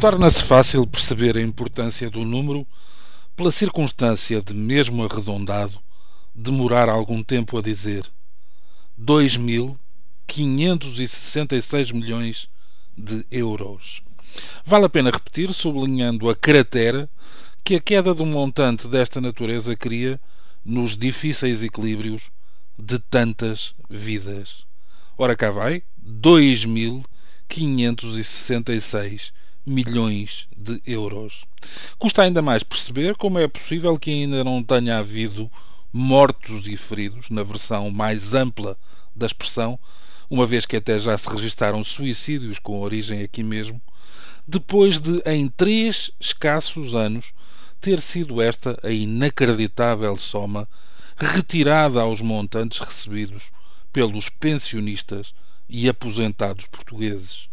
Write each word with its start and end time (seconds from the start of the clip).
Torna-se 0.00 0.42
fácil 0.42 0.84
perceber 0.86 1.36
a 1.36 1.42
importância 1.42 2.08
do 2.08 2.24
número 2.24 2.66
pela 3.36 3.50
circunstância 3.50 4.40
de, 4.40 4.54
mesmo 4.54 5.04
arredondado, 5.04 5.78
demorar 6.34 6.88
algum 6.88 7.22
tempo 7.22 7.58
a 7.58 7.60
dizer 7.60 8.06
2.566 8.98 11.92
milhões 11.92 12.48
de 12.96 13.26
euros. 13.30 14.02
Vale 14.64 14.86
a 14.86 14.88
pena 14.88 15.10
repetir, 15.10 15.52
sublinhando 15.52 16.30
a 16.30 16.34
cratera 16.34 17.06
que 17.62 17.74
a 17.74 17.80
queda 17.80 18.14
de 18.14 18.22
um 18.22 18.32
montante 18.32 18.88
desta 18.88 19.20
natureza 19.20 19.76
cria 19.76 20.18
nos 20.64 20.96
difíceis 20.96 21.62
equilíbrios 21.62 22.30
de 22.78 22.98
tantas 22.98 23.74
vidas. 23.90 24.64
Ora 25.18 25.36
cá 25.36 25.50
vai, 25.50 25.82
2.566 26.02 27.58
milhões 27.58 29.32
de 30.56 30.80
euros. 30.86 31.44
Custa 31.98 32.22
ainda 32.22 32.40
mais 32.40 32.62
perceber 32.62 33.16
como 33.16 33.38
é 33.38 33.46
possível 33.46 33.98
que 33.98 34.10
ainda 34.10 34.42
não 34.42 34.62
tenha 34.62 34.98
havido 34.98 35.50
mortos 35.92 36.66
e 36.66 36.76
feridos, 36.76 37.30
na 37.30 37.42
versão 37.42 37.90
mais 37.90 38.32
ampla 38.34 38.76
da 39.14 39.26
expressão, 39.26 39.78
uma 40.28 40.46
vez 40.46 40.64
que 40.64 40.76
até 40.76 40.98
já 40.98 41.16
se 41.18 41.28
registaram 41.28 41.82
suicídios 41.82 42.58
com 42.58 42.80
origem 42.80 43.22
aqui 43.22 43.42
mesmo, 43.42 43.80
depois 44.46 45.00
de, 45.00 45.20
em 45.26 45.48
três 45.48 46.10
escassos 46.20 46.94
anos, 46.94 47.32
ter 47.80 48.00
sido 48.00 48.40
esta 48.40 48.78
a 48.82 48.90
inacreditável 48.90 50.16
soma 50.16 50.68
retirada 51.16 52.00
aos 52.00 52.20
montantes 52.20 52.78
recebidos 52.78 53.50
pelos 53.92 54.28
pensionistas 54.28 55.34
e 55.68 55.88
aposentados 55.88 56.66
portugueses. 56.66 57.49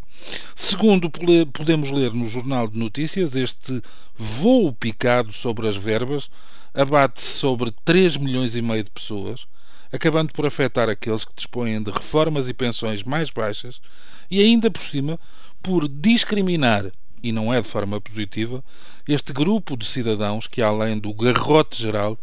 Segundo 0.55 1.09
podemos 1.09 1.91
ler 1.91 2.13
no 2.13 2.27
Jornal 2.27 2.67
de 2.67 2.77
Notícias, 2.77 3.35
este 3.35 3.81
voo 4.17 4.73
picado 4.73 5.31
sobre 5.31 5.67
as 5.67 5.77
verbas 5.77 6.29
abate-se 6.73 7.39
sobre 7.39 7.71
3 7.83 8.17
milhões 8.17 8.55
e 8.55 8.61
meio 8.61 8.83
de 8.83 8.91
pessoas, 8.91 9.47
acabando 9.91 10.31
por 10.33 10.45
afetar 10.45 10.89
aqueles 10.89 11.25
que 11.25 11.33
dispõem 11.35 11.81
de 11.81 11.89
reformas 11.89 12.47
e 12.47 12.53
pensões 12.53 13.03
mais 13.03 13.31
baixas 13.31 13.81
e 14.29 14.41
ainda 14.41 14.69
por 14.69 14.81
cima 14.81 15.19
por 15.63 15.87
discriminar, 15.87 16.91
e 17.23 17.31
não 17.31 17.51
é 17.53 17.61
de 17.61 17.67
forma 17.67 17.99
positiva, 17.99 18.63
este 19.07 19.33
grupo 19.33 19.75
de 19.75 19.85
cidadãos 19.85 20.47
que, 20.47 20.61
além 20.61 20.99
do 20.99 21.13
garrote 21.13 21.81
geral, 21.81 22.19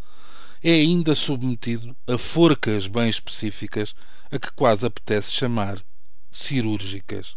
é 0.63 0.73
ainda 0.73 1.15
submetido 1.15 1.95
a 2.07 2.17
forcas 2.17 2.87
bem 2.87 3.09
específicas 3.09 3.95
a 4.31 4.39
que 4.39 4.53
quase 4.53 4.87
apetece 4.87 5.33
chamar 5.33 5.83
cirúrgicas. 6.31 7.37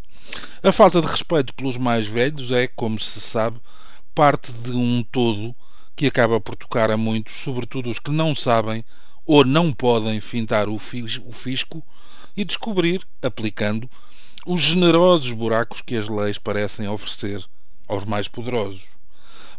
A 0.64 0.72
falta 0.72 1.02
de 1.02 1.08
respeito 1.08 1.54
pelos 1.54 1.78
mais 1.78 2.08
velhos 2.08 2.52
é, 2.52 2.68
como 2.68 3.00
se 3.00 3.22
sabe, 3.22 3.60
parte 4.16 4.52
de 4.52 4.72
um 4.72 5.04
todo 5.04 5.56
que 5.96 6.08
acaba 6.08 6.42
por 6.42 6.56
tocar 6.56 6.92
a 6.92 6.98
muitos, 6.98 7.36
sobretudo 7.36 7.90
os 7.90 8.00
que 8.00 8.12
não 8.12 8.34
sabem 8.34 8.84
ou 9.26 9.46
não 9.46 9.72
podem 9.72 10.20
fintar 10.20 10.70
o 10.70 10.80
fisco 10.80 11.84
e 12.36 12.46
descobrir, 12.46 13.02
aplicando, 13.22 13.90
os 14.46 14.62
generosos 14.62 15.32
buracos 15.34 15.82
que 15.82 15.96
as 15.96 16.08
leis 16.08 16.38
parecem 16.38 16.88
oferecer 16.88 17.44
aos 17.88 18.06
mais 18.06 18.28
poderosos. 18.28 18.84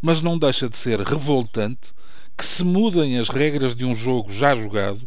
Mas 0.01 0.21
não 0.21 0.39
deixa 0.39 0.69
de 0.69 0.77
ser 0.77 1.01
revoltante 1.01 1.93
que 2.37 2.45
se 2.45 2.65
mudem 2.65 3.19
as 3.19 3.29
regras 3.29 3.75
de 3.77 3.85
um 3.85 3.95
jogo 3.95 4.33
já 4.33 4.55
jogado 4.55 5.07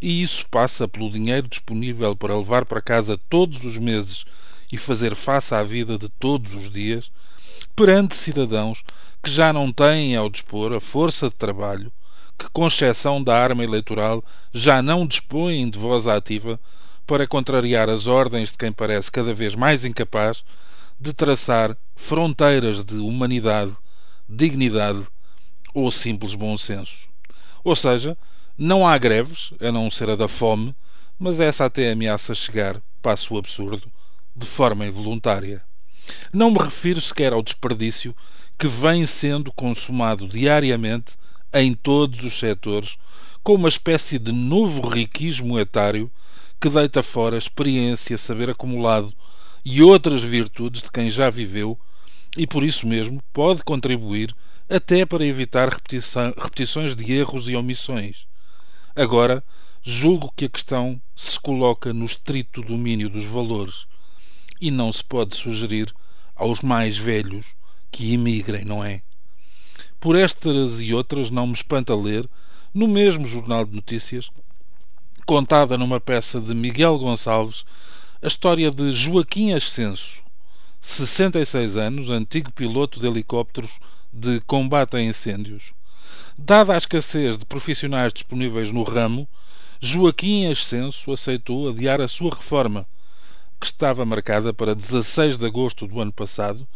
e 0.00 0.22
isso 0.22 0.46
passa 0.48 0.86
pelo 0.86 1.10
dinheiro 1.10 1.48
disponível 1.48 2.14
para 2.14 2.36
levar 2.36 2.64
para 2.64 2.80
casa 2.80 3.18
todos 3.28 3.64
os 3.64 3.76
meses 3.76 4.24
e 4.70 4.76
fazer 4.76 5.14
face 5.14 5.54
à 5.54 5.62
vida 5.62 5.98
de 5.98 6.08
todos 6.08 6.54
os 6.54 6.70
dias, 6.70 7.10
perante 7.74 8.14
cidadãos 8.14 8.82
que 9.22 9.30
já 9.30 9.52
não 9.52 9.72
têm 9.72 10.16
ao 10.16 10.28
dispor 10.28 10.72
a 10.72 10.80
força 10.80 11.28
de 11.28 11.34
trabalho, 11.34 11.92
que, 12.38 12.48
com 12.52 12.66
exceção 12.66 13.22
da 13.22 13.36
arma 13.36 13.64
eleitoral, 13.64 14.24
já 14.52 14.80
não 14.80 15.06
dispõem 15.06 15.68
de 15.68 15.78
voz 15.78 16.06
ativa 16.06 16.58
para 17.06 17.26
contrariar 17.26 17.88
as 17.88 18.06
ordens 18.06 18.52
de 18.52 18.58
quem 18.58 18.70
parece 18.70 19.10
cada 19.10 19.32
vez 19.32 19.54
mais 19.54 19.84
incapaz 19.84 20.44
de 21.00 21.12
traçar 21.12 21.76
fronteiras 21.96 22.84
de 22.84 22.96
humanidade, 22.96 23.74
dignidade 24.28 25.06
ou 25.72 25.90
simples 25.90 26.34
bom 26.34 26.58
senso. 26.58 27.08
Ou 27.64 27.74
seja, 27.74 28.16
não 28.56 28.86
há 28.86 28.98
greves, 28.98 29.52
a 29.60 29.72
não 29.72 29.90
ser 29.90 30.10
a 30.10 30.16
da 30.16 30.28
fome, 30.28 30.74
mas 31.18 31.40
essa 31.40 31.64
até 31.64 31.92
ameaça 31.92 32.34
chegar, 32.34 32.80
passo 33.00 33.34
o 33.34 33.38
absurdo, 33.38 33.90
de 34.38 34.46
forma 34.46 34.86
involuntária. 34.86 35.62
Não 36.32 36.50
me 36.50 36.58
refiro 36.58 37.00
sequer 37.00 37.32
ao 37.32 37.42
desperdício 37.42 38.14
que 38.58 38.68
vem 38.68 39.04
sendo 39.06 39.52
consumado 39.52 40.26
diariamente 40.26 41.14
em 41.52 41.74
todos 41.74 42.24
os 42.24 42.38
setores, 42.38 42.96
com 43.42 43.54
uma 43.54 43.68
espécie 43.68 44.18
de 44.18 44.32
novo 44.32 44.88
riquismo 44.88 45.58
etário 45.58 46.10
que 46.60 46.68
deita 46.68 47.02
fora 47.02 47.36
experiência, 47.36 48.16
saber 48.18 48.50
acumulado 48.50 49.12
e 49.64 49.82
outras 49.82 50.22
virtudes 50.22 50.82
de 50.82 50.90
quem 50.90 51.10
já 51.10 51.30
viveu 51.30 51.78
e 52.36 52.46
por 52.46 52.64
isso 52.64 52.86
mesmo 52.86 53.22
pode 53.32 53.62
contribuir 53.62 54.34
até 54.68 55.06
para 55.06 55.24
evitar 55.24 55.68
repetições 55.68 56.94
de 56.94 57.12
erros 57.12 57.48
e 57.48 57.56
omissões. 57.56 58.26
Agora, 58.94 59.42
julgo 59.82 60.32
que 60.36 60.44
a 60.44 60.48
questão 60.48 61.00
se 61.14 61.38
coloca 61.40 61.92
no 61.92 62.04
estrito 62.04 62.62
domínio 62.62 63.08
dos 63.08 63.24
valores 63.24 63.86
e 64.60 64.70
não 64.70 64.92
se 64.92 65.04
pode 65.04 65.36
sugerir 65.36 65.94
aos 66.34 66.60
mais 66.60 66.96
velhos 66.96 67.54
que 67.90 68.12
emigrem, 68.14 68.64
não 68.64 68.84
é? 68.84 69.02
Por 70.00 70.16
estas 70.16 70.80
e 70.80 70.94
outras 70.94 71.30
não 71.30 71.46
me 71.46 71.54
espanta 71.54 71.94
ler, 71.94 72.28
no 72.72 72.86
mesmo 72.86 73.26
Jornal 73.26 73.64
de 73.64 73.74
Notícias, 73.74 74.30
contada 75.26 75.76
numa 75.76 76.00
peça 76.00 76.40
de 76.40 76.54
Miguel 76.54 76.98
Gonçalves, 76.98 77.64
a 78.22 78.26
história 78.26 78.70
de 78.70 78.92
Joaquim 78.92 79.52
Ascenso, 79.52 80.22
66 80.80 81.76
anos, 81.76 82.10
antigo 82.10 82.52
piloto 82.52 83.00
de 83.00 83.06
helicópteros 83.06 83.80
de 84.12 84.40
combate 84.40 84.96
a 84.96 85.02
incêndios. 85.02 85.72
Dada 86.36 86.74
a 86.74 86.76
escassez 86.76 87.38
de 87.38 87.44
profissionais 87.44 88.12
disponíveis 88.12 88.70
no 88.70 88.82
ramo, 88.82 89.28
Joaquim 89.80 90.50
Ascenso 90.50 91.12
aceitou 91.12 91.68
adiar 91.68 92.00
a 92.00 92.08
sua 92.08 92.34
reforma 92.34 92.86
que 93.58 93.66
estava 93.66 94.04
marcada 94.04 94.52
para 94.52 94.74
16 94.74 95.38
de 95.38 95.46
agosto 95.46 95.86
do 95.86 96.00
ano 96.00 96.12
passado, 96.12 96.66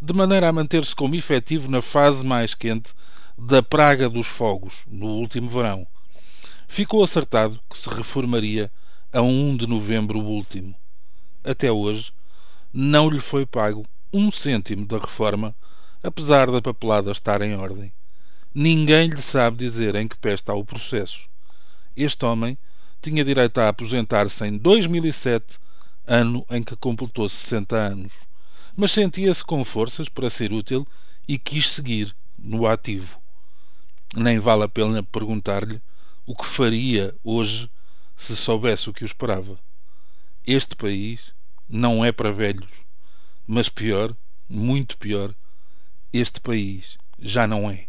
de 0.00 0.14
maneira 0.14 0.48
a 0.48 0.52
manter-se 0.52 0.96
como 0.96 1.14
efetivo 1.14 1.70
na 1.70 1.82
fase 1.82 2.24
mais 2.24 2.54
quente 2.54 2.94
da 3.36 3.62
praga 3.62 4.08
dos 4.08 4.26
fogos, 4.26 4.84
no 4.86 5.06
último 5.06 5.48
verão. 5.48 5.86
Ficou 6.66 7.02
acertado 7.02 7.60
que 7.68 7.76
se 7.76 7.88
reformaria 7.88 8.70
a 9.12 9.20
1 9.20 9.56
de 9.56 9.66
novembro 9.66 10.20
último. 10.20 10.74
Até 11.42 11.70
hoje, 11.70 12.12
não 12.72 13.10
lhe 13.10 13.20
foi 13.20 13.44
pago 13.44 13.84
um 14.12 14.30
cêntimo 14.30 14.86
da 14.86 14.98
reforma, 14.98 15.54
apesar 16.02 16.50
da 16.50 16.62
papelada 16.62 17.10
estar 17.10 17.42
em 17.42 17.54
ordem. 17.56 17.92
Ninguém 18.54 19.08
lhe 19.08 19.22
sabe 19.22 19.56
dizer 19.56 19.94
em 19.94 20.08
que 20.08 20.16
pé 20.16 20.32
está 20.32 20.54
o 20.54 20.64
processo. 20.64 21.28
Este 21.96 22.24
homem 22.24 22.56
tinha 23.02 23.24
direito 23.24 23.58
a 23.58 23.68
aposentar-se 23.68 24.44
em 24.46 24.56
2007 24.56 25.58
ano 26.10 26.44
em 26.50 26.60
que 26.60 26.74
completou 26.74 27.28
60 27.28 27.76
anos, 27.76 28.12
mas 28.76 28.90
sentia-se 28.90 29.44
com 29.44 29.64
forças 29.64 30.08
para 30.08 30.28
ser 30.28 30.52
útil 30.52 30.84
e 31.28 31.38
quis 31.38 31.68
seguir 31.68 32.14
no 32.36 32.66
ativo. 32.66 33.20
Nem 34.16 34.40
vale 34.40 34.64
a 34.64 34.68
pena 34.68 35.04
perguntar-lhe 35.04 35.80
o 36.26 36.34
que 36.34 36.44
faria 36.44 37.14
hoje 37.22 37.70
se 38.16 38.34
soubesse 38.34 38.90
o 38.90 38.92
que 38.92 39.04
o 39.04 39.06
esperava. 39.06 39.56
Este 40.44 40.74
país 40.74 41.32
não 41.68 42.04
é 42.04 42.10
para 42.10 42.32
velhos, 42.32 42.70
mas 43.46 43.68
pior, 43.68 44.12
muito 44.48 44.98
pior, 44.98 45.32
este 46.12 46.40
país 46.40 46.98
já 47.20 47.46
não 47.46 47.70
é. 47.70 47.86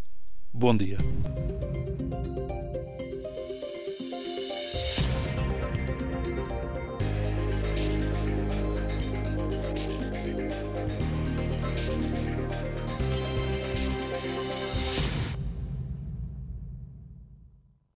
Bom 0.54 0.78
dia. 0.78 1.00